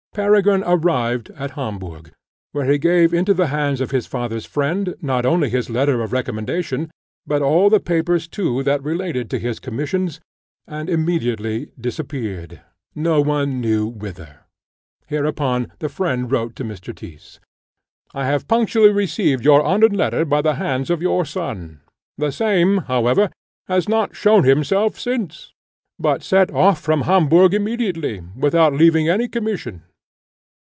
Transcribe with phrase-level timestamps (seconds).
[0.13, 2.11] Peregrine arrived at Hamburgh,
[2.51, 6.11] where he gave into the hands of his father's friend not only his letter of
[6.11, 6.91] recommendation,
[7.25, 10.19] but all the papers too that related to his commissions,
[10.67, 12.59] and immediately disappeared,
[12.93, 14.41] no one knew whither.
[15.07, 16.93] Hereupon the friend wrote to Mr.
[16.93, 17.39] Tyss:
[18.13, 21.79] "I have punctually received your honoured letter of the by the hands of your son.
[22.17, 23.29] The same, however,
[23.69, 25.53] has not shown himself since,
[25.97, 29.83] but set off from Hamburgh immediately, without leaving any commission.